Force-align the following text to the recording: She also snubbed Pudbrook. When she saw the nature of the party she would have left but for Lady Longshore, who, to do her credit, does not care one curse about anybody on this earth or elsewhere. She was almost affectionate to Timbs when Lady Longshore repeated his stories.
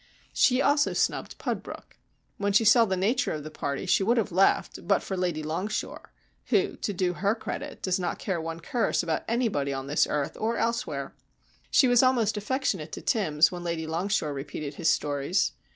She 0.33 0.63
also 0.63 0.93
snubbed 0.93 1.37
Pudbrook. 1.37 1.95
When 2.37 2.53
she 2.53 2.65
saw 2.65 2.85
the 2.85 2.97
nature 2.97 3.33
of 3.33 3.43
the 3.43 3.51
party 3.51 3.85
she 3.85 4.01
would 4.01 4.17
have 4.17 4.31
left 4.31 4.87
but 4.87 5.03
for 5.03 5.15
Lady 5.15 5.43
Longshore, 5.43 6.11
who, 6.45 6.75
to 6.77 6.91
do 6.91 7.13
her 7.13 7.35
credit, 7.35 7.83
does 7.83 7.99
not 7.99 8.17
care 8.17 8.41
one 8.41 8.61
curse 8.61 9.03
about 9.03 9.21
anybody 9.27 9.71
on 9.71 9.85
this 9.85 10.07
earth 10.09 10.35
or 10.39 10.57
elsewhere. 10.57 11.13
She 11.69 11.87
was 11.87 12.01
almost 12.01 12.35
affectionate 12.35 12.91
to 12.93 13.01
Timbs 13.03 13.51
when 13.51 13.63
Lady 13.63 13.85
Longshore 13.85 14.33
repeated 14.33 14.73
his 14.73 14.89
stories. 14.89 15.51